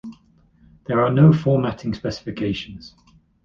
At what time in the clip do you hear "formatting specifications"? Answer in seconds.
1.31-2.95